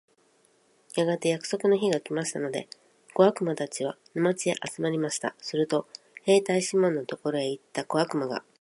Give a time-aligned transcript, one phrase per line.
[0.95, 2.67] やがて約束の日が来ましたので、
[3.13, 5.35] 小悪魔たちは、沼地へ集まりました。
[5.39, 5.85] すると
[6.23, 8.43] 兵隊シモンのところへ行った小悪魔が、